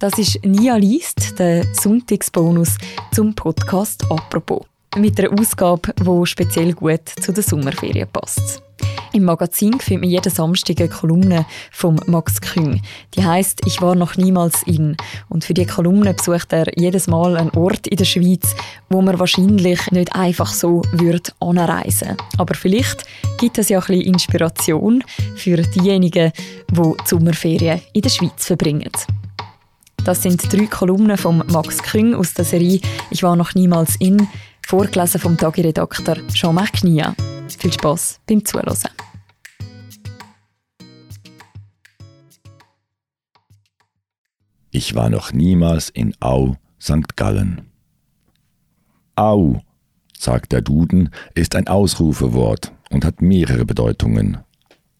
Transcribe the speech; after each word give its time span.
Das 0.00 0.16
ist 0.16 0.46
Nia 0.46 0.76
Liest, 0.76 1.40
der 1.40 1.64
Sonntagsbonus 1.74 2.76
zum 3.10 3.34
Podcast 3.34 4.04
«Apropos». 4.08 4.62
Mit 4.96 5.18
einer 5.18 5.36
Ausgabe, 5.36 5.92
die 5.92 6.26
speziell 6.26 6.72
gut 6.72 7.08
zu 7.20 7.32
den 7.32 7.42
Sommerferien 7.42 8.06
passt. 8.12 8.62
Im 9.12 9.24
Magazin 9.24 9.80
findet 9.80 10.02
man 10.02 10.10
jeden 10.10 10.32
Samstag 10.32 10.78
eine 10.78 10.88
Kolumne 10.88 11.46
von 11.72 12.00
Max 12.06 12.40
Küng. 12.40 12.80
Die 13.16 13.24
heißt 13.24 13.62
Ich 13.66 13.82
war 13.82 13.96
noch 13.96 14.16
niemals 14.16 14.62
in. 14.62 14.96
Und 15.30 15.42
für 15.42 15.54
die 15.54 15.66
Kolumne 15.66 16.14
besucht 16.14 16.52
er 16.52 16.66
jedes 16.78 17.08
Mal 17.08 17.36
einen 17.36 17.50
Ort 17.56 17.88
in 17.88 17.96
der 17.96 18.04
Schweiz, 18.04 18.54
wo 18.88 19.02
man 19.02 19.18
wahrscheinlich 19.18 19.90
nicht 19.90 20.14
einfach 20.14 20.52
so 20.52 20.82
würde 20.92 21.32
anreisen. 21.40 22.16
Aber 22.36 22.54
vielleicht 22.54 23.04
gibt 23.40 23.58
es 23.58 23.68
ja 23.68 23.80
ein 23.80 23.86
bisschen 23.86 24.12
Inspiration 24.12 25.02
für 25.34 25.56
diejenigen, 25.56 26.30
die 26.70 26.74
die 26.74 26.94
Sommerferien 27.04 27.80
in 27.92 28.02
der 28.02 28.10
Schweiz 28.10 28.46
verbringen. 28.46 28.92
Das 30.08 30.22
sind 30.22 30.50
drei 30.50 30.64
Kolumnen 30.64 31.18
von 31.18 31.44
Max 31.48 31.82
Küng 31.82 32.14
aus 32.14 32.32
der 32.32 32.46
Serie 32.46 32.80
Ich 33.10 33.22
war 33.22 33.36
noch 33.36 33.54
niemals 33.54 33.94
in, 33.96 34.26
vorgelesen 34.66 35.20
vom 35.20 35.36
Tagiredakteur 35.36 36.16
Jean-Marc 36.32 36.82
Nia. 36.82 37.14
Viel 37.58 37.70
Spaß 37.70 38.18
beim 38.26 38.42
Zuhören. 38.42 38.74
Ich 44.70 44.94
war 44.94 45.10
noch 45.10 45.34
niemals 45.34 45.90
in 45.90 46.14
Au, 46.20 46.56
St. 46.80 47.14
Gallen. 47.14 47.70
Au, 49.14 49.60
sagt 50.18 50.52
der 50.52 50.62
Duden, 50.62 51.10
ist 51.34 51.54
ein 51.54 51.68
Ausrufewort 51.68 52.72
und 52.88 53.04
hat 53.04 53.20
mehrere 53.20 53.66
Bedeutungen. 53.66 54.38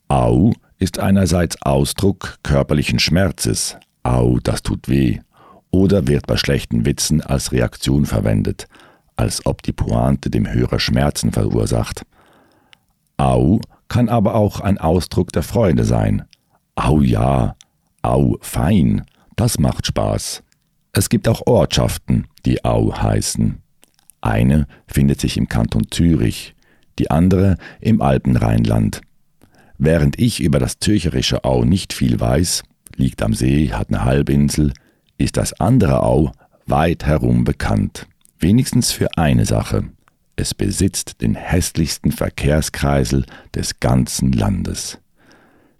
Au 0.08 0.52
ist 0.76 0.98
einerseits 0.98 1.62
Ausdruck 1.62 2.36
körperlichen 2.42 2.98
Schmerzes, 2.98 3.78
Au, 4.08 4.38
das 4.42 4.62
tut 4.62 4.88
weh, 4.88 5.20
oder 5.70 6.06
wird 6.06 6.26
bei 6.26 6.38
schlechten 6.38 6.86
Witzen 6.86 7.20
als 7.20 7.52
Reaktion 7.52 8.06
verwendet, 8.06 8.66
als 9.16 9.44
ob 9.44 9.62
die 9.62 9.72
Pointe 9.72 10.30
dem 10.30 10.50
Hörer 10.50 10.80
Schmerzen 10.80 11.30
verursacht. 11.30 12.06
Au 13.18 13.60
kann 13.88 14.08
aber 14.08 14.34
auch 14.34 14.60
ein 14.60 14.78
Ausdruck 14.78 15.32
der 15.32 15.42
Freude 15.42 15.84
sein. 15.84 16.24
Au 16.74 17.02
ja, 17.02 17.54
au 18.00 18.38
fein, 18.40 19.04
das 19.36 19.58
macht 19.58 19.86
Spaß. 19.86 20.42
Es 20.92 21.10
gibt 21.10 21.28
auch 21.28 21.46
Ortschaften, 21.46 22.28
die 22.46 22.64
Au 22.64 22.96
heißen. 22.96 23.58
Eine 24.22 24.66
findet 24.86 25.20
sich 25.20 25.36
im 25.36 25.48
Kanton 25.48 25.86
Zürich, 25.90 26.54
die 26.98 27.10
andere 27.10 27.56
im 27.80 28.00
Alpenrheinland. 28.00 29.02
Während 29.76 30.18
ich 30.18 30.40
über 30.40 30.58
das 30.58 30.78
zürcherische 30.78 31.44
Au 31.44 31.64
nicht 31.64 31.92
viel 31.92 32.18
weiß, 32.18 32.64
liegt 32.98 33.22
am 33.22 33.32
See, 33.32 33.70
hat 33.72 33.88
eine 33.88 34.04
Halbinsel, 34.04 34.72
ist 35.16 35.36
das 35.36 35.58
andere 35.60 36.02
Au 36.02 36.32
weit 36.66 37.06
herum 37.06 37.44
bekannt. 37.44 38.06
Wenigstens 38.38 38.92
für 38.92 39.16
eine 39.16 39.46
Sache. 39.46 39.84
Es 40.36 40.54
besitzt 40.54 41.22
den 41.22 41.34
hässlichsten 41.34 42.12
Verkehrskreisel 42.12 43.24
des 43.54 43.80
ganzen 43.80 44.32
Landes. 44.32 44.98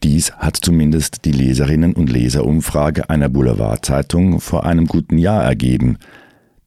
Dies 0.02 0.32
hat 0.32 0.56
zumindest 0.56 1.24
die 1.24 1.32
Leserinnen 1.32 1.92
und 1.92 2.10
Leserumfrage 2.10 3.10
einer 3.10 3.28
Boulevardzeitung 3.28 4.40
vor 4.40 4.64
einem 4.64 4.86
guten 4.86 5.18
Jahr 5.18 5.44
ergeben. 5.44 5.98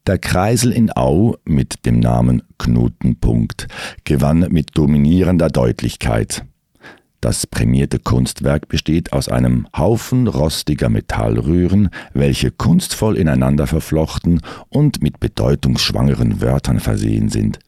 Der 0.06 0.18
Kreisel 0.18 0.72
in 0.72 0.94
Au 0.94 1.36
mit 1.44 1.86
dem 1.86 2.00
Namen 2.00 2.42
Knotenpunkt 2.58 3.68
gewann 4.04 4.46
mit 4.50 4.76
dominierender 4.76 5.48
Deutlichkeit. 5.48 6.44
Das 7.22 7.46
prämierte 7.46 8.00
Kunstwerk 8.00 8.66
besteht 8.66 9.12
aus 9.12 9.28
einem 9.28 9.68
Haufen 9.76 10.26
rostiger 10.26 10.88
Metallröhren, 10.88 11.88
welche 12.12 12.50
kunstvoll 12.50 13.16
ineinander 13.16 13.68
verflochten 13.68 14.40
und 14.70 15.04
mit 15.04 15.20
bedeutungsschwangeren 15.20 16.40
Wörtern 16.40 16.80
versehen 16.80 17.28
sind. 17.28 17.60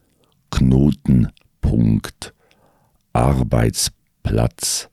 Knoten, 0.51 1.29
Punkt, 1.61 2.33
Arbeitsplatz, 3.13 4.89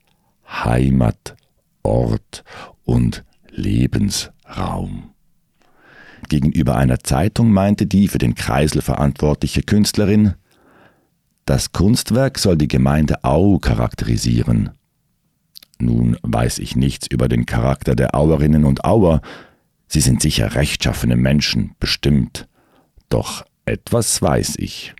Heimat, 0.47 1.35
Ort 1.83 2.45
und 2.85 3.25
Lebensraum. 3.49 5.09
Gegenüber 6.29 6.77
einer 6.77 6.99
Zeitung 6.99 7.51
meinte 7.51 7.85
die 7.85 8.07
für 8.07 8.17
den 8.17 8.33
Kreisel 8.33 8.81
verantwortliche 8.81 9.61
Künstlerin, 9.61 10.35
das 11.45 11.71
Kunstwerk 11.71 12.39
soll 12.39 12.57
die 12.57 12.67
Gemeinde 12.67 13.23
Au 13.23 13.57
charakterisieren. 13.59 14.71
Nun 15.79 16.17
weiß 16.21 16.59
ich 16.59 16.75
nichts 16.75 17.07
über 17.07 17.27
den 17.27 17.45
Charakter 17.45 17.95
der 17.95 18.15
Auerinnen 18.15 18.63
und 18.63 18.85
Auer, 18.85 19.21
sie 19.87 19.99
sind 19.99 20.21
sicher 20.21 20.55
rechtschaffene 20.55 21.17
Menschen, 21.17 21.75
bestimmt. 21.79 22.47
Doch 23.09 23.45
etwas 23.65 24.21
weiß 24.21 24.55
ich, 24.57 24.93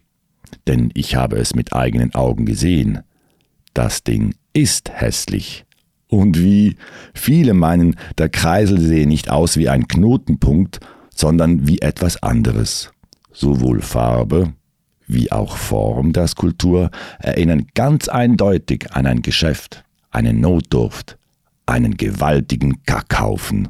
denn 0.67 0.89
ich 0.93 1.15
habe 1.15 1.37
es 1.37 1.55
mit 1.55 1.73
eigenen 1.73 2.13
Augen 2.15 2.45
gesehen. 2.45 2.99
Das 3.73 4.03
Ding 4.03 4.35
ist 4.51 4.91
hässlich. 4.91 5.65
Und 6.07 6.39
wie 6.39 6.75
viele 7.13 7.53
meinen, 7.53 7.95
der 8.17 8.29
Kreisel 8.29 8.79
sehe 8.79 9.07
nicht 9.07 9.29
aus 9.29 9.57
wie 9.57 9.69
ein 9.69 9.87
Knotenpunkt, 9.87 10.79
sondern 11.15 11.67
wie 11.67 11.79
etwas 11.79 12.21
anderes. 12.21 12.91
Sowohl 13.31 13.81
Farbe 13.81 14.53
wie 15.13 15.31
auch 15.31 15.57
Form 15.57 16.13
der 16.13 16.27
Skulptur 16.27 16.91
erinnern 17.19 17.67
ganz 17.73 18.07
eindeutig 18.07 18.91
an 18.91 19.05
ein 19.05 19.21
Geschäft, 19.21 19.83
eine 20.11 20.33
Notdurft, 20.33 21.17
einen 21.65 21.97
gewaltigen 21.97 22.83
Kackhaufen. 22.83 23.69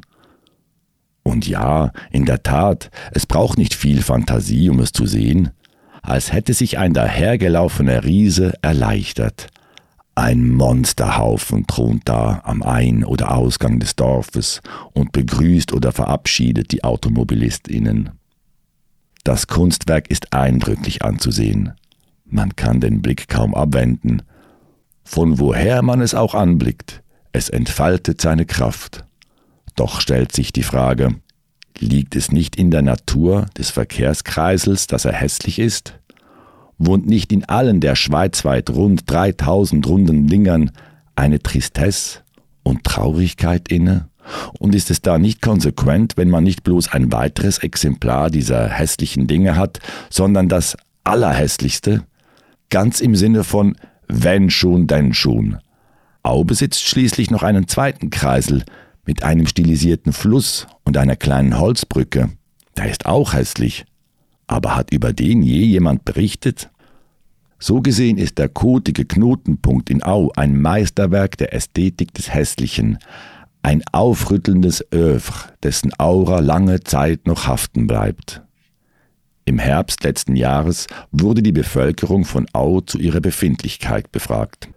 Und 1.22 1.46
ja, 1.46 1.92
in 2.10 2.26
der 2.26 2.42
Tat, 2.42 2.90
es 3.12 3.26
braucht 3.26 3.58
nicht 3.58 3.74
viel 3.74 4.02
Fantasie, 4.02 4.68
um 4.68 4.78
es 4.80 4.92
zu 4.92 5.06
sehen, 5.06 5.50
als 6.02 6.32
hätte 6.32 6.52
sich 6.52 6.78
ein 6.78 6.92
dahergelaufener 6.92 8.04
Riese 8.04 8.52
erleichtert. 8.60 9.48
Ein 10.16 10.48
Monsterhaufen 10.50 11.66
thront 11.66 12.02
da 12.04 12.40
am 12.44 12.62
Ein- 12.62 13.04
oder 13.04 13.34
Ausgang 13.34 13.80
des 13.80 13.96
Dorfes 13.96 14.60
und 14.92 15.12
begrüßt 15.12 15.72
oder 15.72 15.92
verabschiedet 15.92 16.70
die 16.72 16.84
Automobilistinnen. 16.84 18.10
Das 19.24 19.46
Kunstwerk 19.46 20.10
ist 20.10 20.34
eindrücklich 20.34 21.02
anzusehen. 21.02 21.72
Man 22.26 22.56
kann 22.56 22.80
den 22.80 23.00
Blick 23.00 23.28
kaum 23.28 23.54
abwenden. 23.54 24.22
Von 25.02 25.38
woher 25.38 25.82
man 25.82 26.02
es 26.02 26.14
auch 26.14 26.34
anblickt, 26.34 27.02
es 27.32 27.48
entfaltet 27.48 28.20
seine 28.20 28.44
Kraft. 28.44 29.04
Doch 29.76 30.00
stellt 30.00 30.32
sich 30.32 30.52
die 30.52 30.62
Frage, 30.62 31.16
liegt 31.78 32.16
es 32.16 32.32
nicht 32.32 32.56
in 32.56 32.70
der 32.70 32.82
Natur 32.82 33.46
des 33.56 33.70
Verkehrskreisels, 33.70 34.86
dass 34.86 35.06
er 35.06 35.14
hässlich 35.14 35.58
ist? 35.58 35.98
Wohnt 36.76 37.06
nicht 37.06 37.32
in 37.32 37.44
allen 37.44 37.80
der 37.80 37.96
schweizweit 37.96 38.68
rund 38.70 39.10
3000 39.10 39.86
runden 39.86 40.26
Dingern 40.26 40.70
eine 41.16 41.40
Tristesse 41.40 42.20
und 42.62 42.84
Traurigkeit 42.84 43.68
inne? 43.68 44.08
Und 44.58 44.74
ist 44.74 44.90
es 44.90 45.02
da 45.02 45.18
nicht 45.18 45.42
konsequent, 45.42 46.16
wenn 46.16 46.30
man 46.30 46.44
nicht 46.44 46.64
bloß 46.64 46.92
ein 46.92 47.12
weiteres 47.12 47.58
Exemplar 47.58 48.30
dieser 48.30 48.68
hässlichen 48.68 49.26
Dinge 49.26 49.56
hat, 49.56 49.80
sondern 50.10 50.48
das 50.48 50.76
Allerhässlichste? 51.04 52.04
Ganz 52.70 53.00
im 53.00 53.14
Sinne 53.14 53.44
von 53.44 53.76
wenn 54.08 54.50
schon, 54.50 54.86
denn 54.86 55.14
schon. 55.14 55.58
Au 56.22 56.44
besitzt 56.44 56.82
schließlich 56.82 57.30
noch 57.30 57.42
einen 57.42 57.68
zweiten 57.68 58.10
Kreisel 58.10 58.64
mit 59.06 59.22
einem 59.22 59.46
stilisierten 59.46 60.12
Fluss 60.12 60.66
und 60.84 60.96
einer 60.96 61.16
kleinen 61.16 61.58
Holzbrücke. 61.58 62.30
Der 62.76 62.90
ist 62.90 63.06
auch 63.06 63.34
hässlich. 63.34 63.84
Aber 64.46 64.76
hat 64.76 64.92
über 64.92 65.12
den 65.12 65.42
je 65.42 65.64
jemand 65.64 66.04
berichtet? 66.04 66.70
So 67.58 67.80
gesehen 67.80 68.18
ist 68.18 68.38
der 68.38 68.48
kotige 68.48 69.04
Knotenpunkt 69.04 69.88
in 69.88 70.02
Au 70.02 70.30
ein 70.36 70.60
Meisterwerk 70.60 71.38
der 71.38 71.54
Ästhetik 71.54 72.12
des 72.14 72.32
Hässlichen, 72.32 72.98
ein 73.64 73.82
aufrüttelndes 73.92 74.84
Övre, 74.92 75.48
dessen 75.62 75.90
Aura 75.98 76.40
lange 76.40 76.80
Zeit 76.80 77.26
noch 77.26 77.46
haften 77.46 77.86
bleibt. 77.86 78.42
Im 79.46 79.58
Herbst 79.58 80.04
letzten 80.04 80.36
Jahres 80.36 80.86
wurde 81.12 81.42
die 81.42 81.52
Bevölkerung 81.52 82.26
von 82.26 82.46
Au 82.52 82.82
zu 82.82 82.98
ihrer 82.98 83.20
Befindlichkeit 83.20 84.12
befragt. 84.12 84.68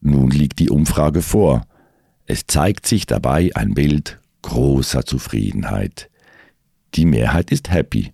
Nun 0.00 0.30
liegt 0.30 0.58
die 0.58 0.70
Umfrage 0.70 1.22
vor. 1.22 1.62
Es 2.26 2.42
zeigt 2.48 2.86
sich 2.86 3.06
dabei 3.06 3.50
ein 3.54 3.74
Bild 3.74 4.18
großer 4.42 5.04
Zufriedenheit. 5.04 6.10
Die 6.94 7.06
Mehrheit 7.06 7.52
ist 7.52 7.70
happy, 7.70 8.12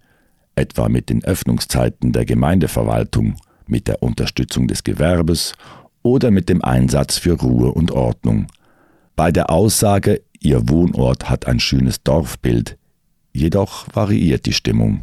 etwa 0.57 0.91
mit 0.91 1.09
den 1.09 1.25
Öffnungszeiten 1.25 2.13
der 2.13 2.27
Gemeindeverwaltung, 2.27 3.37
mit 3.67 3.89
der 3.89 4.03
Unterstützung 4.03 4.69
des 4.69 4.85
Gewerbes 4.85 5.55
oder 6.03 6.31
mit 6.31 6.51
dem 6.51 6.63
Einsatz 6.63 7.17
für 7.17 7.33
Ruhe 7.33 7.73
und 7.73 7.93
Ordnung. 7.93 8.47
Bei 9.19 9.33
der 9.33 9.51
Aussage, 9.51 10.23
ihr 10.39 10.69
Wohnort 10.69 11.29
hat 11.29 11.49
ein 11.49 11.59
schönes 11.59 12.05
Dorfbild, 12.05 12.79
jedoch 13.33 13.89
variiert 13.93 14.47
die 14.47 14.53
Stimmung. 14.53 15.03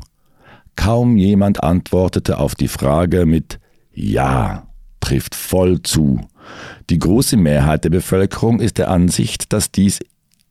Kaum 0.77 1.17
jemand 1.17 1.61
antwortete 1.61 2.37
auf 2.37 2.55
die 2.55 2.69
Frage 2.69 3.25
mit 3.25 3.59
Ja, 3.93 4.67
trifft 5.01 5.35
voll 5.35 5.81
zu. 5.83 6.21
Die 6.89 6.97
große 6.97 7.35
Mehrheit 7.35 7.83
der 7.83 7.89
Bevölkerung 7.89 8.61
ist 8.61 8.77
der 8.77 8.89
Ansicht, 8.89 9.51
dass 9.51 9.73
dies 9.73 9.99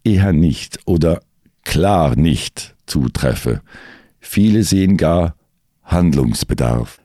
eher 0.04 0.34
nicht 0.34 0.80
oder 0.84 1.22
klar 1.62 2.16
nicht 2.16 2.76
zutreffe. 2.84 3.62
Viele 4.20 4.62
sehen 4.62 4.98
gar 4.98 5.36
Handlungsbedarf. 5.84 7.00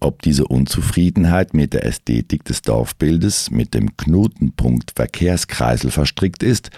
Ob 0.00 0.22
diese 0.22 0.46
Unzufriedenheit 0.46 1.52
mit 1.52 1.74
der 1.74 1.84
Ästhetik 1.84 2.44
des 2.44 2.62
Dorfbildes 2.62 3.50
mit 3.50 3.74
dem 3.74 3.96
Knotenpunkt 3.98 4.92
Verkehrskreisel 4.96 5.90
verstrickt 5.90 6.42
ist, 6.42 6.70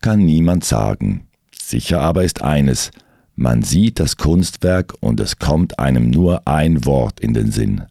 kann 0.00 0.20
niemand 0.20 0.64
sagen. 0.64 1.28
Sicher 1.52 2.00
aber 2.00 2.24
ist 2.24 2.40
eines, 2.42 2.90
man 3.36 3.62
sieht 3.62 4.00
das 4.00 4.16
Kunstwerk 4.16 4.94
und 5.00 5.20
es 5.20 5.38
kommt 5.38 5.78
einem 5.78 6.10
nur 6.10 6.48
ein 6.48 6.84
Wort 6.86 7.20
in 7.20 7.34
den 7.34 7.52
Sinn. 7.52 7.82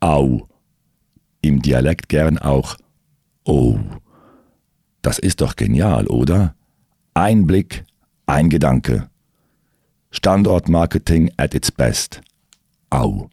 Au. 0.00 0.48
Im 1.40 1.62
Dialekt 1.62 2.08
gern 2.08 2.38
auch 2.38 2.76
Oh. 3.44 3.78
Das 5.02 5.18
ist 5.18 5.40
doch 5.40 5.54
genial, 5.54 6.06
oder? 6.06 6.54
Ein 7.12 7.46
Blick, 7.46 7.84
ein 8.26 8.48
Gedanke. 8.48 9.08
Standortmarketing 10.10 11.30
at 11.36 11.54
its 11.54 11.70
best. 11.70 12.22
Au. 12.90 13.28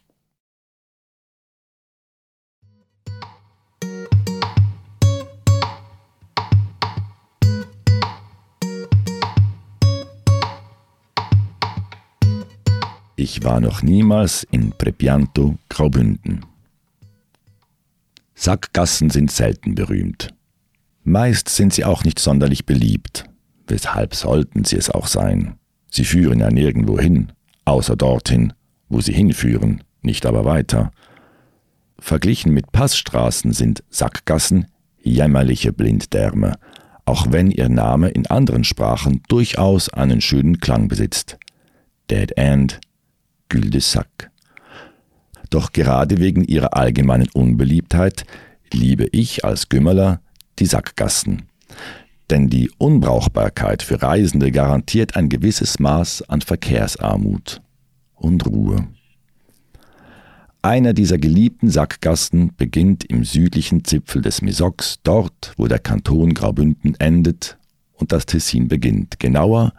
Ich 13.22 13.44
war 13.44 13.60
noch 13.60 13.84
niemals 13.84 14.42
in 14.50 14.72
Prepianto, 14.72 15.56
Graubünden. 15.68 16.44
Sackgassen 18.34 19.10
sind 19.10 19.30
selten 19.30 19.76
berühmt. 19.76 20.34
Meist 21.04 21.48
sind 21.48 21.72
sie 21.72 21.84
auch 21.84 22.02
nicht 22.02 22.18
sonderlich 22.18 22.66
beliebt. 22.66 23.26
Weshalb 23.68 24.16
sollten 24.16 24.64
sie 24.64 24.74
es 24.74 24.90
auch 24.90 25.06
sein? 25.06 25.54
Sie 25.88 26.04
führen 26.04 26.40
ja 26.40 26.50
nirgendwo 26.50 26.98
hin, 26.98 27.30
außer 27.64 27.94
dorthin, 27.94 28.54
wo 28.88 29.00
sie 29.00 29.12
hinführen, 29.12 29.84
nicht 30.00 30.26
aber 30.26 30.44
weiter. 30.44 30.90
Verglichen 32.00 32.52
mit 32.52 32.72
Passstraßen 32.72 33.52
sind 33.52 33.84
Sackgassen 33.88 34.66
jämmerliche 35.00 35.72
Blinddärme, 35.72 36.56
auch 37.04 37.28
wenn 37.30 37.52
ihr 37.52 37.68
Name 37.68 38.08
in 38.08 38.26
anderen 38.26 38.64
Sprachen 38.64 39.22
durchaus 39.28 39.90
einen 39.90 40.20
schönen 40.20 40.58
Klang 40.58 40.88
besitzt. 40.88 41.38
Dead 42.10 42.36
End, 42.36 42.80
Cul-de-Sac. 43.52 44.30
Doch 45.50 45.72
gerade 45.72 46.18
wegen 46.18 46.42
ihrer 46.42 46.74
allgemeinen 46.74 47.28
Unbeliebtheit 47.34 48.24
liebe 48.72 49.06
ich 49.12 49.44
als 49.44 49.68
Gümmerler 49.68 50.22
die 50.58 50.64
Sackgassen. 50.64 51.42
Denn 52.30 52.48
die 52.48 52.70
Unbrauchbarkeit 52.78 53.82
für 53.82 54.00
Reisende 54.00 54.52
garantiert 54.52 55.16
ein 55.16 55.28
gewisses 55.28 55.78
Maß 55.78 56.30
an 56.30 56.40
Verkehrsarmut 56.40 57.60
und 58.14 58.46
Ruhe. 58.46 58.86
Einer 60.62 60.94
dieser 60.94 61.18
geliebten 61.18 61.68
Sackgassen 61.68 62.54
beginnt 62.56 63.04
im 63.04 63.22
südlichen 63.22 63.84
Zipfel 63.84 64.22
des 64.22 64.40
Misox, 64.40 65.00
dort, 65.02 65.52
wo 65.58 65.66
der 65.66 65.80
Kanton 65.80 66.32
Graubünden 66.32 66.94
endet 66.98 67.58
und 67.92 68.12
das 68.12 68.24
Tessin 68.24 68.68
beginnt, 68.68 69.20
genauer 69.20 69.74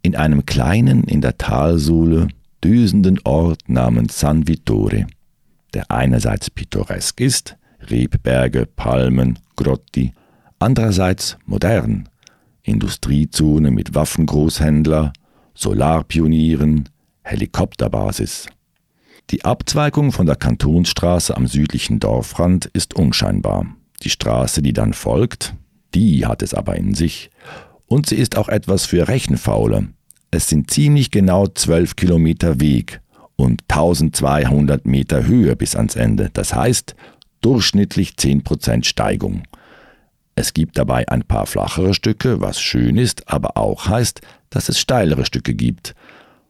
in 0.00 0.16
einem 0.16 0.46
kleinen 0.46 1.04
in 1.04 1.20
der 1.20 1.36
Talsohle 1.36 2.28
düsenden 2.62 3.18
Ort 3.24 3.68
namens 3.68 4.20
San 4.20 4.46
Vittore, 4.46 5.06
der 5.74 5.90
einerseits 5.90 6.50
pittoresk 6.50 7.20
ist, 7.20 7.56
Rebberge, 7.90 8.66
Palmen, 8.66 9.38
Grotti, 9.56 10.12
andererseits 10.58 11.36
modern, 11.44 12.08
Industriezone 12.62 13.70
mit 13.70 13.94
Waffengroßhändler, 13.94 15.12
Solarpionieren, 15.54 16.88
Helikopterbasis. 17.22 18.46
Die 19.30 19.44
Abzweigung 19.44 20.12
von 20.12 20.26
der 20.26 20.36
Kantonsstraße 20.36 21.36
am 21.36 21.46
südlichen 21.46 22.00
Dorfrand 22.00 22.66
ist 22.66 22.94
unscheinbar. 22.94 23.66
Die 24.02 24.10
Straße, 24.10 24.62
die 24.62 24.72
dann 24.72 24.92
folgt, 24.92 25.54
die 25.94 26.26
hat 26.26 26.42
es 26.42 26.54
aber 26.54 26.76
in 26.76 26.94
sich. 26.94 27.30
Und 27.86 28.06
sie 28.06 28.16
ist 28.16 28.36
auch 28.36 28.48
etwas 28.48 28.86
für 28.86 29.08
Rechenfaule, 29.08 29.88
es 30.34 30.48
sind 30.48 30.70
ziemlich 30.70 31.10
genau 31.10 31.46
12 31.46 31.94
Kilometer 31.94 32.58
Weg 32.58 33.00
und 33.36 33.62
1200 33.68 34.86
Meter 34.86 35.26
Höhe 35.26 35.54
bis 35.56 35.76
ans 35.76 35.94
Ende. 35.94 36.30
Das 36.32 36.54
heißt 36.54 36.96
durchschnittlich 37.42 38.14
10% 38.18 38.84
Steigung. 38.84 39.42
Es 40.34 40.54
gibt 40.54 40.78
dabei 40.78 41.06
ein 41.08 41.22
paar 41.22 41.44
flachere 41.46 41.92
Stücke, 41.92 42.40
was 42.40 42.60
schön 42.62 42.96
ist, 42.96 43.28
aber 43.28 43.58
auch 43.58 43.88
heißt, 43.88 44.22
dass 44.48 44.70
es 44.70 44.80
steilere 44.80 45.26
Stücke 45.26 45.52
gibt. 45.54 45.94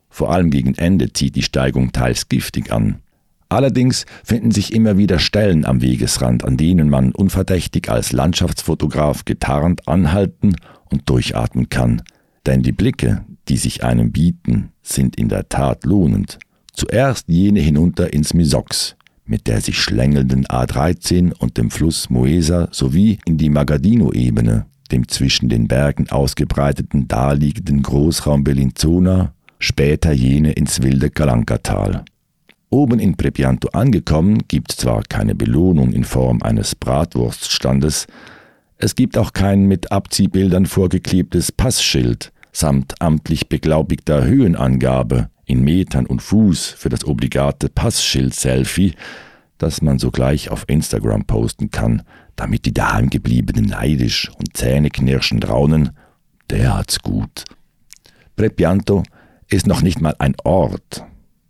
Vor 0.08 0.30
allem 0.30 0.50
gegen 0.50 0.76
Ende 0.76 1.12
zieht 1.12 1.34
die 1.34 1.42
Steigung 1.42 1.90
teils 1.90 2.28
giftig 2.28 2.72
an. 2.72 3.00
Allerdings 3.48 4.06
finden 4.22 4.52
sich 4.52 4.72
immer 4.72 4.96
wieder 4.96 5.18
Stellen 5.18 5.64
am 5.64 5.82
Wegesrand, 5.82 6.44
an 6.44 6.56
denen 6.56 6.88
man 6.88 7.10
unverdächtig 7.10 7.90
als 7.90 8.12
Landschaftsfotograf 8.12 9.24
getarnt 9.24 9.88
anhalten 9.88 10.54
und 10.88 11.10
durchatmen 11.10 11.68
kann. 11.68 12.02
Denn 12.46 12.62
die 12.62 12.72
Blicke, 12.72 13.24
die 13.48 13.56
sich 13.56 13.84
einem 13.84 14.12
bieten, 14.12 14.72
sind 14.82 15.16
in 15.16 15.28
der 15.28 15.48
Tat 15.48 15.84
lohnend. 15.84 16.38
Zuerst 16.72 17.28
jene 17.28 17.60
hinunter 17.60 18.12
ins 18.12 18.34
Misox, 18.34 18.96
mit 19.24 19.46
der 19.46 19.60
sich 19.60 19.78
schlängelnden 19.78 20.46
A13 20.46 21.32
und 21.34 21.58
dem 21.58 21.70
Fluss 21.70 22.10
Moesa 22.10 22.68
sowie 22.72 23.18
in 23.24 23.38
die 23.38 23.50
Magadino-Ebene, 23.50 24.66
dem 24.90 25.08
zwischen 25.08 25.48
den 25.48 25.68
Bergen 25.68 26.08
ausgebreiteten 26.10 27.08
daliegenden 27.08 27.82
Großraum 27.82 28.44
Bellinzona, 28.44 29.32
später 29.58 30.12
jene 30.12 30.52
ins 30.52 30.82
wilde 30.82 31.10
Calancatal. 31.10 32.04
Oben 32.70 32.98
in 32.98 33.16
Prepianto 33.16 33.68
angekommen, 33.68 34.44
gibt 34.48 34.72
zwar 34.72 35.02
keine 35.02 35.34
Belohnung 35.34 35.92
in 35.92 36.04
Form 36.04 36.42
eines 36.42 36.74
Bratwurststandes, 36.74 38.06
es 38.78 38.96
gibt 38.96 39.16
auch 39.16 39.32
kein 39.32 39.66
mit 39.66 39.92
Abziehbildern 39.92 40.66
vorgeklebtes 40.66 41.52
Passschild, 41.52 42.31
samt 42.52 43.00
amtlich 43.00 43.48
beglaubigter 43.48 44.24
Höhenangabe 44.24 45.30
in 45.46 45.64
Metern 45.64 46.06
und 46.06 46.22
Fuß 46.22 46.68
für 46.68 46.88
das 46.88 47.04
obligate 47.06 47.68
Passschild-Selfie, 47.68 48.94
das 49.58 49.82
man 49.82 49.98
sogleich 49.98 50.50
auf 50.50 50.64
Instagram 50.68 51.24
posten 51.24 51.70
kann, 51.70 52.02
damit 52.36 52.66
die 52.66 52.74
daheimgebliebenen 52.74 53.66
neidisch 53.66 54.30
und 54.38 54.56
zähneknirschend 54.56 55.48
raunen, 55.48 55.90
der 56.50 56.76
hat's 56.76 57.00
gut. 57.00 57.44
Prepianto 58.36 59.02
ist 59.48 59.66
noch 59.66 59.82
nicht 59.82 60.00
mal 60.00 60.14
ein 60.18 60.34
Ort, 60.44 61.04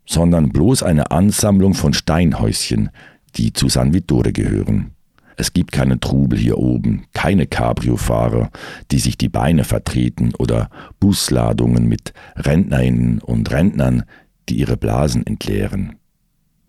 sondern 0.07 0.51
bloß 0.51 0.83
eine 0.83 1.11
Ansammlung 1.11 1.75
von 1.75 1.95
Steinhäuschen, 1.95 2.91
die 3.37 3.53
zu 3.53 3.69
San 3.69 3.95
Vittore 3.95 4.33
gehören. 4.33 4.92
Es 5.37 5.53
gibt 5.53 5.73
keinen 5.73 6.01
Trubel 6.01 6.39
hier 6.39 6.59
oben, 6.59 7.05
keine 7.15 7.47
Cabrio-Fahrer, 7.47 8.51
die 8.91 8.99
sich 8.99 9.17
die 9.17 9.29
Beine 9.29 9.65
vertreten 9.65 10.35
oder 10.39 10.69
Busladungen 11.01 11.89
mit 11.89 12.13
Rentnerinnen 12.37 13.21
und 13.21 13.51
Rentnern, 13.51 14.05
die 14.49 14.59
ihre 14.59 14.77
Blasen 14.77 15.27
entleeren. 15.27 15.97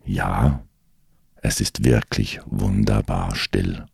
Ja, 0.06 0.64
es 1.42 1.60
ist 1.60 1.84
wirklich 1.84 2.40
wunderbar 2.46 3.36
still. 3.36 3.86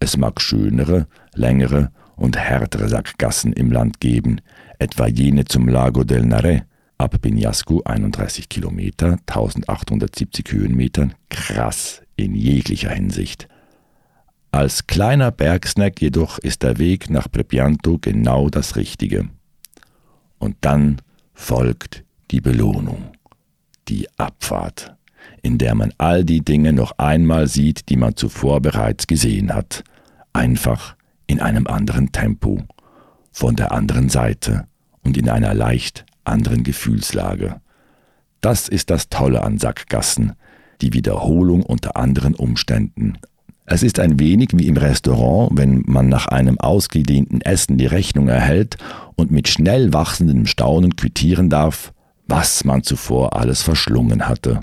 Es 0.00 0.16
mag 0.16 0.40
schönere, 0.40 1.06
längere 1.34 1.90
und 2.16 2.36
härtere 2.36 2.88
Sackgassen 2.88 3.52
im 3.52 3.72
Land 3.72 4.00
geben, 4.00 4.40
etwa 4.78 5.06
jene 5.06 5.44
zum 5.44 5.68
Lago 5.68 6.04
del 6.04 6.24
Nare, 6.24 6.64
ab 6.96 7.16
Binyasco 7.20 7.82
31 7.84 8.48
Kilometer, 8.48 9.18
1870 9.26 10.52
Höhenmetern, 10.52 11.14
krass 11.28 12.02
in 12.18 12.34
jeglicher 12.34 12.90
Hinsicht. 12.90 13.48
Als 14.50 14.86
kleiner 14.86 15.30
Bergsnack 15.30 16.00
jedoch 16.00 16.38
ist 16.38 16.62
der 16.62 16.78
Weg 16.78 17.10
nach 17.10 17.30
Prepianto 17.30 17.98
genau 17.98 18.48
das 18.48 18.76
Richtige. 18.76 19.28
Und 20.38 20.56
dann 20.62 21.00
folgt 21.32 22.04
die 22.30 22.40
Belohnung, 22.40 23.12
die 23.88 24.08
Abfahrt, 24.18 24.96
in 25.42 25.58
der 25.58 25.74
man 25.74 25.92
all 25.98 26.24
die 26.24 26.40
Dinge 26.40 26.72
noch 26.72 26.98
einmal 26.98 27.46
sieht, 27.46 27.88
die 27.88 27.96
man 27.96 28.16
zuvor 28.16 28.60
bereits 28.60 29.06
gesehen 29.06 29.54
hat, 29.54 29.84
einfach 30.32 30.96
in 31.26 31.40
einem 31.40 31.66
anderen 31.66 32.10
Tempo, 32.10 32.62
von 33.30 33.54
der 33.54 33.72
anderen 33.72 34.08
Seite 34.08 34.66
und 35.04 35.16
in 35.16 35.28
einer 35.28 35.54
leicht 35.54 36.04
anderen 36.24 36.64
Gefühlslage. 36.64 37.60
Das 38.40 38.68
ist 38.68 38.90
das 38.90 39.08
Tolle 39.08 39.42
an 39.42 39.58
Sackgassen, 39.58 40.32
die 40.80 40.92
Wiederholung 40.92 41.62
unter 41.62 41.96
anderen 41.96 42.34
Umständen. 42.34 43.18
Es 43.70 43.82
ist 43.82 43.98
ein 43.98 44.18
wenig 44.18 44.50
wie 44.54 44.66
im 44.66 44.78
Restaurant, 44.78 45.50
wenn 45.54 45.82
man 45.86 46.08
nach 46.08 46.26
einem 46.26 46.58
ausgedehnten 46.58 47.42
Essen 47.42 47.76
die 47.76 47.86
Rechnung 47.86 48.28
erhält 48.28 48.78
und 49.14 49.30
mit 49.30 49.48
schnell 49.48 49.92
wachsendem 49.92 50.46
Staunen 50.46 50.96
quittieren 50.96 51.50
darf, 51.50 51.92
was 52.26 52.64
man 52.64 52.82
zuvor 52.82 53.36
alles 53.36 53.62
verschlungen 53.62 54.26
hatte. 54.26 54.60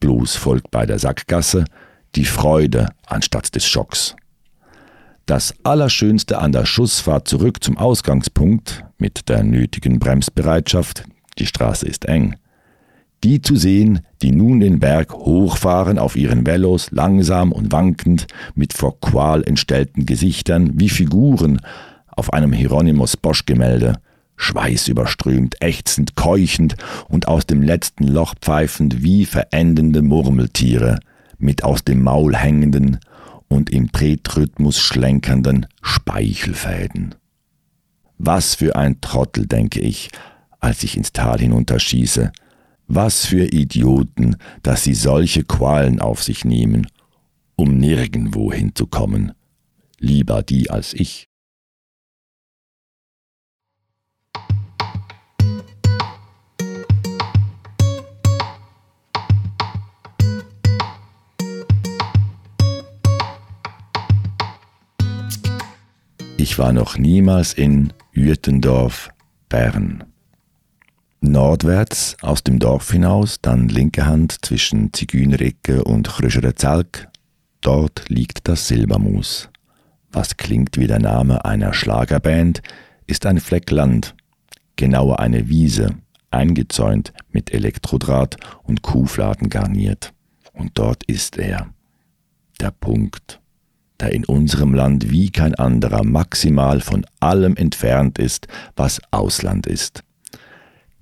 Bloß 0.00 0.36
folgt 0.36 0.70
bei 0.70 0.84
der 0.84 0.98
Sackgasse 0.98 1.64
die 2.14 2.26
Freude 2.26 2.88
anstatt 3.06 3.54
des 3.54 3.66
Schocks. 3.66 4.14
Das 5.24 5.54
Allerschönste 5.64 6.38
an 6.38 6.52
der 6.52 6.66
Schussfahrt 6.66 7.26
zurück 7.26 7.64
zum 7.64 7.78
Ausgangspunkt 7.78 8.84
mit 8.98 9.28
der 9.28 9.42
nötigen 9.42 9.98
Bremsbereitschaft, 9.98 11.04
die 11.38 11.46
Straße 11.46 11.86
ist 11.86 12.04
eng. 12.04 12.36
Die 13.24 13.40
zu 13.40 13.56
sehen, 13.56 14.00
die 14.22 14.32
nun 14.32 14.60
den 14.60 14.78
Berg 14.78 15.12
hochfahren 15.12 15.98
auf 15.98 16.16
ihren 16.16 16.46
Velos, 16.46 16.90
langsam 16.90 17.52
und 17.52 17.72
wankend, 17.72 18.26
mit 18.54 18.72
vor 18.72 19.00
Qual 19.00 19.42
entstellten 19.42 20.06
Gesichtern 20.06 20.72
wie 20.74 20.88
Figuren 20.88 21.60
auf 22.08 22.32
einem 22.32 22.52
Hieronymus 22.52 23.16
Bosch-Gemälde, 23.16 23.94
schweißüberströmt, 24.36 25.56
ächzend, 25.60 26.14
keuchend 26.14 26.76
und 27.08 27.28
aus 27.28 27.46
dem 27.46 27.62
letzten 27.62 28.06
Loch 28.06 28.34
pfeifend 28.40 29.02
wie 29.02 29.24
verendende 29.24 30.02
Murmeltiere, 30.02 30.98
mit 31.38 31.64
aus 31.64 31.84
dem 31.84 32.02
Maul 32.02 32.36
hängenden 32.36 32.98
und 33.48 33.70
im 33.70 33.92
Tretrhythmus 33.92 34.78
schlenkernden 34.80 35.66
Speichelfäden. 35.82 37.14
Was 38.18 38.54
für 38.54 38.76
ein 38.76 39.00
Trottel, 39.00 39.46
denke 39.46 39.80
ich, 39.80 40.10
als 40.58 40.82
ich 40.82 40.96
ins 40.96 41.12
Tal 41.12 41.38
hinunterschieße. 41.38 42.32
Was 42.88 43.26
für 43.26 43.52
Idioten, 43.52 44.36
dass 44.62 44.84
sie 44.84 44.94
solche 44.94 45.42
Qualen 45.42 46.00
auf 46.00 46.22
sich 46.22 46.44
nehmen, 46.44 46.86
um 47.56 47.76
nirgendwo 47.78 48.52
hinzukommen. 48.52 49.32
Lieber 49.98 50.42
die 50.42 50.70
als 50.70 50.94
ich. 50.94 51.28
Ich 66.38 66.58
war 66.58 66.72
noch 66.72 66.96
niemals 66.96 67.52
in 67.52 67.92
Uetendorf, 68.14 69.10
Bern. 69.48 70.04
Nordwärts 71.26 72.16
aus 72.22 72.42
dem 72.42 72.58
Dorf 72.58 72.90
hinaus, 72.90 73.40
dann 73.40 73.68
linke 73.68 74.06
Hand 74.06 74.44
zwischen 74.44 74.92
Zigeunerecke 74.92 75.84
und 75.84 76.08
Kröscherer 76.08 76.56
Zelk, 76.56 77.08
dort 77.60 78.08
liegt 78.08 78.48
das 78.48 78.68
Silbermus. 78.68 79.48
Was 80.12 80.36
klingt 80.36 80.78
wie 80.78 80.86
der 80.86 80.98
Name 80.98 81.44
einer 81.44 81.74
Schlagerband, 81.74 82.62
ist 83.06 83.26
ein 83.26 83.40
Fleck 83.40 83.70
Land, 83.70 84.14
genauer 84.76 85.20
eine 85.20 85.48
Wiese, 85.48 85.90
eingezäunt 86.30 87.12
mit 87.30 87.52
Elektrodraht 87.52 88.36
und 88.62 88.82
Kuhfladen 88.82 89.48
garniert. 89.48 90.12
Und 90.52 90.72
dort 90.78 91.04
ist 91.04 91.38
er, 91.38 91.68
der 92.60 92.70
Punkt 92.70 93.40
der 94.00 94.12
in 94.12 94.24
unserem 94.24 94.74
Land 94.74 95.10
wie 95.10 95.30
kein 95.30 95.54
anderer 95.54 96.04
maximal 96.04 96.80
von 96.80 97.06
allem 97.20 97.56
entfernt 97.56 98.18
ist, 98.18 98.48
was 98.74 99.00
Ausland 99.10 99.66
ist. 99.66 100.02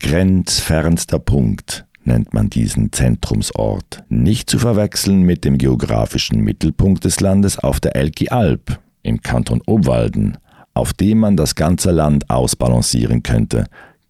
Grenzfernster 0.05 1.19
Punkt 1.19 1.87
nennt 2.05 2.35
man 2.35 2.51
diesen 2.51 2.93
Zentrumsort, 2.93 4.05
nicht 4.11 4.51
zu 4.51 4.59
verwechseln 4.59 5.23
mit 5.23 5.47
dem 5.47 5.57
geografischen 5.57 6.41
Mittelpunkt 6.41 7.07
des 7.07 7.21
Landes 7.21 7.59
auf 7.59 7.81
der 7.81 7.97
Elki 7.97 8.29
Alp 8.29 8.81
im 9.03 9.23
Kanton 9.23 9.63
Obwalden, 9.65 10.37
auf 10.75 10.93
dem 10.93 11.21
man 11.21 11.39
das 11.39 11.55
ganze 11.55 11.91
Land 11.91 12.29
ausbalancieren 12.29 13.23
könnte, 13.23 13.65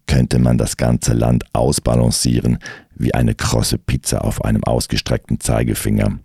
könnte 0.05 0.37
man 0.37 0.57
das 0.57 0.75
ganze 0.75 1.13
Land 1.13 1.45
ausbalancieren 1.53 2.57
wie 2.93 3.13
eine 3.13 3.33
krosse 3.33 3.77
Pizza 3.77 4.25
auf 4.25 4.43
einem 4.43 4.65
ausgestreckten 4.65 5.39
Zeigefinger. 5.39 6.19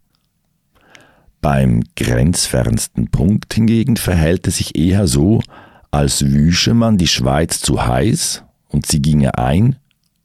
Beim 1.41 1.85
grenzfernsten 1.95 3.13
Punkt 3.13 3.55
hingegen 3.55 3.97
verhält 3.97 4.49
es 4.49 4.57
sich 4.57 4.77
eher 4.77 5.07
so, 5.07 5.41
als 5.93 6.27
wüsche 6.27 6.75
man 6.75 6.99
die 6.99 7.07
Schweiz 7.07 7.61
zu 7.61 7.87
heiß 7.87 8.43
und 8.71 8.87
sie 8.87 9.03
ginge 9.03 9.37
ein, 9.39 9.77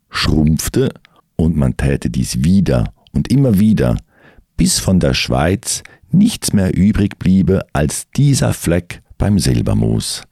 schrumpfte 0.09 0.93
und 1.35 1.57
man 1.57 1.77
täte 1.77 2.09
dies 2.09 2.43
wieder 2.43 2.93
und 3.11 3.31
immer 3.31 3.59
wieder, 3.59 3.97
bis 4.57 4.79
von 4.79 4.99
der 4.99 5.13
Schweiz 5.13 5.83
nichts 6.11 6.53
mehr 6.53 6.75
übrig 6.75 7.19
bliebe 7.19 7.65
als 7.73 8.09
dieser 8.15 8.53
Fleck 8.53 9.01
beim 9.17 9.39
Silbermoos. 9.39 10.23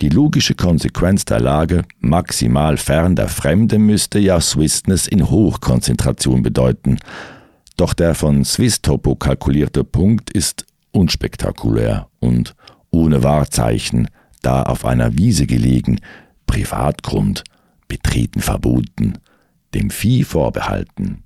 Die 0.00 0.08
logische 0.08 0.54
Konsequenz 0.54 1.24
der 1.24 1.40
Lage, 1.40 1.82
maximal 1.98 2.76
fern 2.76 3.16
der 3.16 3.28
Fremde, 3.28 3.78
müsste 3.78 4.20
ja 4.20 4.40
Swissness 4.40 5.08
in 5.08 5.28
Hochkonzentration 5.28 6.42
bedeuten, 6.42 6.98
doch 7.76 7.94
der 7.94 8.14
von 8.14 8.44
Swiss 8.44 8.80
Topo 8.80 9.16
kalkulierte 9.16 9.84
Punkt 9.84 10.30
ist 10.30 10.66
unspektakulär 10.92 12.08
und 12.20 12.54
ohne 12.90 13.22
Wahrzeichen, 13.22 14.08
da 14.42 14.62
auf 14.62 14.84
einer 14.84 15.16
Wiese 15.18 15.46
gelegen, 15.46 16.00
Privatgrund, 16.48 17.44
betreten 17.86 18.40
verboten, 18.40 19.18
dem 19.74 19.90
Vieh 19.90 20.24
vorbehalten. 20.24 21.22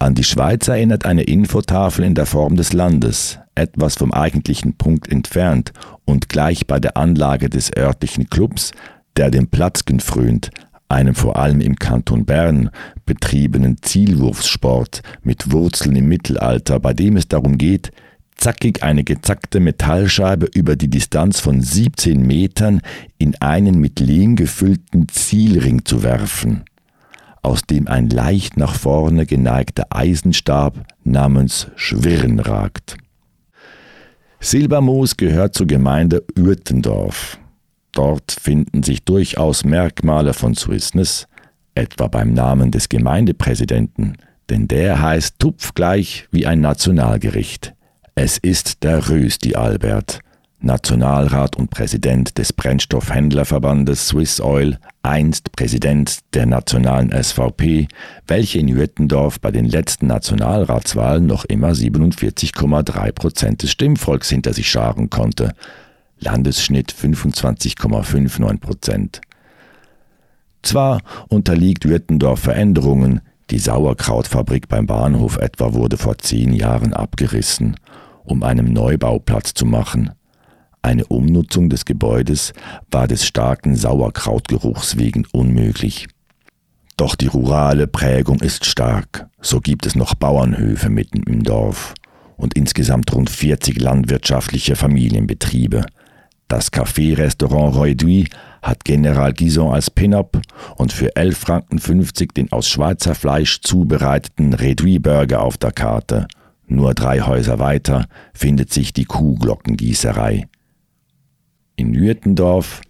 An 0.00 0.16
die 0.16 0.24
Schweiz 0.24 0.66
erinnert 0.66 1.06
eine 1.06 1.22
Infotafel 1.22 2.04
in 2.04 2.16
der 2.16 2.26
Form 2.26 2.56
des 2.56 2.72
Landes, 2.72 3.38
etwas 3.54 3.94
vom 3.94 4.12
eigentlichen 4.12 4.74
Punkt 4.74 5.08
entfernt 5.08 5.72
und 6.04 6.28
gleich 6.28 6.66
bei 6.66 6.80
der 6.80 6.96
Anlage 6.96 7.48
des 7.48 7.70
örtlichen 7.76 8.28
Clubs, 8.28 8.72
der 9.16 9.30
dem 9.30 9.46
Platzgen 9.46 10.00
frönt, 10.00 10.50
einem 10.88 11.14
vor 11.14 11.36
allem 11.36 11.60
im 11.60 11.76
Kanton 11.76 12.24
Bern 12.24 12.70
betriebenen 13.06 13.80
Zielwurfssport 13.80 15.02
mit 15.22 15.52
Wurzeln 15.52 15.96
im 15.96 16.08
Mittelalter, 16.08 16.80
bei 16.80 16.92
dem 16.92 17.16
es 17.16 17.28
darum 17.28 17.56
geht, 17.58 17.92
zackig 18.36 18.82
eine 18.82 19.04
gezackte 19.04 19.60
Metallscheibe 19.60 20.46
über 20.46 20.76
die 20.76 20.88
Distanz 20.88 21.40
von 21.40 21.60
17 21.60 22.20
Metern 22.20 22.80
in 23.18 23.34
einen 23.40 23.78
mit 23.78 24.00
Lehm 24.00 24.36
gefüllten 24.36 25.08
Zielring 25.08 25.84
zu 25.84 26.02
werfen, 26.02 26.64
aus 27.42 27.62
dem 27.62 27.88
ein 27.88 28.08
leicht 28.10 28.56
nach 28.56 28.74
vorne 28.74 29.26
geneigter 29.26 29.86
Eisenstab 29.90 30.86
namens 31.04 31.68
Schwirren 31.76 32.40
ragt. 32.40 32.96
Silbermoos 34.40 35.16
gehört 35.16 35.54
zur 35.54 35.66
Gemeinde 35.66 36.22
Uertendorf. 36.38 37.38
Dort 37.92 38.32
finden 38.32 38.82
sich 38.82 39.04
durchaus 39.04 39.64
Merkmale 39.64 40.34
von 40.34 40.54
Swissness, 40.54 41.28
etwa 41.74 42.08
beim 42.08 42.34
Namen 42.34 42.70
des 42.70 42.88
Gemeindepräsidenten, 42.88 44.18
denn 44.50 44.68
der 44.68 45.00
heißt 45.00 45.38
tupfgleich 45.38 46.28
wie 46.30 46.46
ein 46.46 46.60
Nationalgericht. 46.60 47.73
Es 48.16 48.38
ist 48.38 48.84
der 48.84 49.08
Rösti 49.08 49.56
Albert, 49.56 50.20
Nationalrat 50.60 51.56
und 51.56 51.70
Präsident 51.70 52.38
des 52.38 52.52
Brennstoffhändlerverbandes 52.52 54.06
Swiss 54.06 54.40
Oil, 54.40 54.78
einst 55.02 55.50
Präsident 55.50 56.20
der 56.32 56.46
nationalen 56.46 57.10
SVP, 57.10 57.88
welche 58.28 58.60
in 58.60 58.68
Jüttendorf 58.68 59.40
bei 59.40 59.50
den 59.50 59.64
letzten 59.64 60.06
Nationalratswahlen 60.06 61.26
noch 61.26 61.44
immer 61.44 61.72
47,3 61.72 63.12
Prozent 63.12 63.62
des 63.64 63.72
Stimmvolks 63.72 64.28
hinter 64.30 64.52
sich 64.52 64.70
scharen 64.70 65.10
konnte. 65.10 65.52
Landesschnitt 66.20 66.94
25,59 66.94 68.60
Prozent. 68.60 69.20
Zwar 70.62 71.00
unterliegt 71.28 71.88
Würtendorf 71.88 72.38
Veränderungen, 72.38 73.22
die 73.50 73.58
Sauerkrautfabrik 73.58 74.68
beim 74.68 74.86
Bahnhof 74.86 75.36
etwa 75.36 75.74
wurde 75.74 75.96
vor 75.96 76.16
zehn 76.18 76.52
Jahren 76.52 76.94
abgerissen, 76.94 77.74
um 78.24 78.42
einen 78.42 78.72
Neubau 78.72 79.18
Platz 79.18 79.54
zu 79.54 79.66
machen. 79.66 80.10
Eine 80.82 81.06
Umnutzung 81.06 81.68
des 81.68 81.84
Gebäudes 81.84 82.52
war 82.90 83.06
des 83.06 83.24
starken 83.24 83.76
Sauerkrautgeruchs 83.76 84.98
wegen 84.98 85.26
unmöglich. 85.32 86.08
Doch 86.96 87.14
die 87.14 87.26
rurale 87.26 87.86
Prägung 87.86 88.40
ist 88.40 88.66
stark, 88.66 89.28
so 89.40 89.60
gibt 89.60 89.86
es 89.86 89.94
noch 89.94 90.14
Bauernhöfe 90.14 90.90
mitten 90.90 91.22
im 91.24 91.42
Dorf 91.42 91.94
und 92.36 92.54
insgesamt 92.54 93.12
rund 93.14 93.30
40 93.30 93.80
landwirtschaftliche 93.80 94.76
Familienbetriebe, 94.76 95.84
das 96.48 96.70
Café-Restaurant 96.70 97.74
Roy 97.74 98.26
hat 98.62 98.84
General 98.84 99.32
Gison 99.32 99.72
als 99.72 99.90
Pin-Up 99.90 100.40
und 100.76 100.92
für 100.92 101.08
11,50 101.16 101.34
Franken 101.34 102.28
den 102.36 102.52
aus 102.52 102.68
Schweizer 102.68 103.14
Fleisch 103.14 103.60
zubereiteten 103.62 104.52
Redui-Burger 104.52 105.42
auf 105.42 105.56
der 105.56 105.72
Karte. 105.72 106.28
Nur 106.66 106.94
drei 106.94 107.20
Häuser 107.20 107.58
weiter 107.58 108.06
findet 108.32 108.72
sich 108.72 108.92
die 108.92 109.04
Kuhglockengießerei. 109.04 110.46
In 111.76 111.90
Nürtendorf 111.90 112.80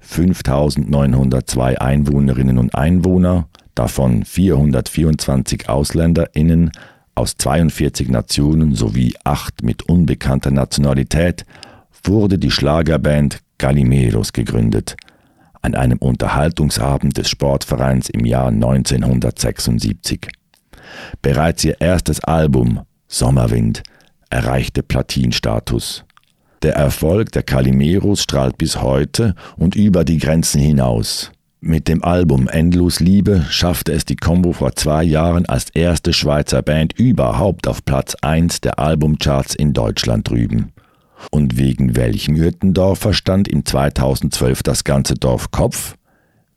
5902 0.00 1.80
Einwohnerinnen 1.80 2.58
und 2.58 2.74
Einwohner, 2.74 3.48
davon 3.74 4.24
424 4.24 5.68
AusländerInnen 5.68 6.72
aus 7.14 7.36
42 7.36 8.08
Nationen 8.08 8.74
sowie 8.74 9.14
acht 9.24 9.62
mit 9.62 9.88
unbekannter 9.88 10.50
Nationalität, 10.50 11.46
wurde 12.04 12.38
die 12.38 12.50
Schlagerband 12.50 13.40
Galimeros 13.58 14.32
gegründet, 14.32 14.96
an 15.60 15.74
einem 15.74 15.98
Unterhaltungsabend 15.98 17.16
des 17.16 17.28
Sportvereins 17.30 18.08
im 18.10 18.26
Jahr 18.26 18.48
1976. 18.48 20.28
Bereits 21.22 21.64
ihr 21.64 21.80
erstes 21.80 22.24
Album 22.24 22.80
Sommerwind 23.12 23.82
erreichte 24.30 24.82
Platinstatus. 24.82 26.04
Der 26.62 26.76
Erfolg 26.76 27.30
der 27.32 27.42
Calimeros 27.42 28.22
strahlt 28.22 28.56
bis 28.56 28.80
heute 28.80 29.34
und 29.58 29.76
über 29.76 30.04
die 30.04 30.16
Grenzen 30.16 30.62
hinaus. 30.62 31.30
Mit 31.60 31.88
dem 31.88 32.02
Album 32.02 32.48
Endlos 32.48 33.00
Liebe 33.00 33.44
schaffte 33.50 33.92
es 33.92 34.06
die 34.06 34.16
Combo 34.16 34.54
vor 34.54 34.74
zwei 34.76 35.04
Jahren 35.04 35.44
als 35.44 35.68
erste 35.74 36.14
Schweizer 36.14 36.62
Band 36.62 36.98
überhaupt 36.98 37.68
auf 37.68 37.84
Platz 37.84 38.14
1 38.22 38.62
der 38.62 38.78
Albumcharts 38.78 39.54
in 39.54 39.74
Deutschland 39.74 40.30
drüben. 40.30 40.72
Und 41.30 41.58
wegen 41.58 41.94
welchem 41.94 42.34
Hürtendorfer 42.36 43.12
stand 43.12 43.46
im 43.46 43.66
2012 43.66 44.62
das 44.62 44.84
ganze 44.84 45.14
Dorf 45.14 45.50
Kopf? 45.50 45.96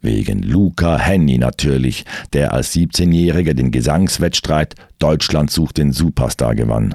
Wegen 0.06 0.44
Luca 0.44 1.00
Henny 1.00 1.40
natürlich, 1.40 2.06
der 2.32 2.54
als 2.54 2.76
17-Jähriger 2.76 3.56
den 3.56 3.72
Gesangswettstreit 3.72 4.76
Deutschland 5.00 5.50
sucht 5.50 5.80
den 5.80 5.94
Superstar 5.94 6.54
gewann. 6.54 6.94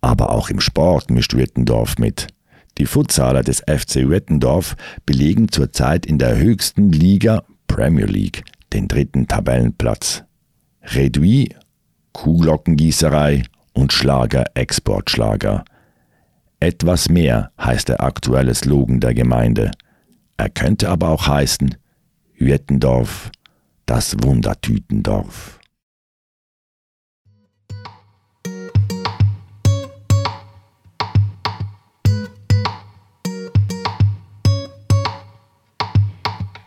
Aber 0.00 0.30
auch 0.30 0.48
im 0.48 0.60
Sport 0.60 1.10
mischt 1.10 1.34
Wittendorf 1.34 1.98
mit. 1.98 2.28
Die 2.78 2.86
Futsaler 2.86 3.42
des 3.42 3.60
FC 3.60 4.08
Wettendorf 4.08 4.74
belegen 5.04 5.52
zurzeit 5.52 6.06
in 6.06 6.18
der 6.18 6.38
höchsten 6.38 6.90
Liga 6.92 7.44
Premier 7.66 8.06
League 8.06 8.42
den 8.72 8.88
dritten 8.88 9.28
Tabellenplatz. 9.28 10.24
Reduit, 10.82 11.54
Kuhglockengießerei 12.14 13.42
und 13.74 13.92
Schlager 13.92 14.44
Exportschlager. 14.54 15.62
Etwas 16.58 17.10
mehr 17.10 17.50
heißt 17.60 17.90
der 17.90 18.02
aktuelle 18.02 18.54
Slogan 18.54 19.00
der 19.00 19.12
Gemeinde. 19.12 19.72
Er 20.38 20.48
könnte 20.48 20.88
aber 20.88 21.10
auch 21.10 21.26
heißen 21.26 21.76
Wettendorf, 22.38 23.30
das 23.86 24.16
Wundertütendorf. 24.20 25.60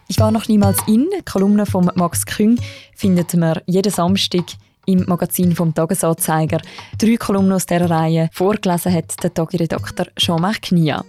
Ich 0.07 0.19
war 0.19 0.31
noch 0.31 0.47
niemals 0.47 0.77
in. 0.87 1.07
Die 1.15 1.23
Kolumne 1.23 1.65
von 1.65 1.91
Max 1.95 2.25
Küng 2.25 2.59
findet 2.95 3.35
man 3.35 3.59
jeden 3.65 3.91
Samstag 3.91 4.45
im 4.85 5.03
Magazin 5.05 5.53
vom 5.53 5.75
Tagesanzeiger. 5.75 6.61
Drei 6.97 7.17
Kolumnen 7.17 7.51
aus 7.51 7.65
dieser 7.65 7.89
Reihe 7.89 8.29
vorgelesen 8.31 8.93
hat 8.93 9.21
der 9.21 9.33
Tagiredakteur 9.33 10.07
Jean-Marc 10.15 10.61
Knia. 10.63 11.03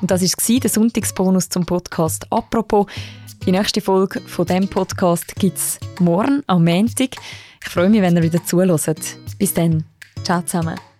Und 0.00 0.10
das 0.10 0.22
war 0.22 0.60
der 0.60 0.70
Sonntagsbonus 0.70 1.48
zum 1.48 1.66
Podcast 1.66 2.30
«Apropos». 2.30 2.86
Die 3.46 3.52
nächste 3.52 3.80
Folge 3.80 4.20
von 4.22 4.46
diesem 4.46 4.68
Podcast 4.68 5.36
gibt 5.36 5.58
es 5.58 5.78
morgen 6.00 6.42
am 6.46 6.64
Montag. 6.64 7.10
Ich 7.62 7.68
freue 7.68 7.88
mich, 7.88 8.02
wenn 8.02 8.16
ihr 8.16 8.22
wieder 8.22 8.44
zuhört. 8.44 8.98
Bis 9.38 9.54
dann. 9.54 9.84
Ciao 10.24 10.42
zusammen. 10.42 10.95